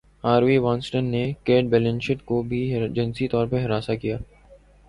Harvey 0.23 0.57
Weinstein 0.57 1.05
نے 1.05 1.21
Cate 1.43 1.65
Blanchett 1.65 2.23
کو 2.25 2.41
بھی 2.43 2.61
جنسی 2.95 3.27
طور 3.27 3.47
پر 3.47 3.59
ہراساں 3.59 3.95
کیا 3.95 4.17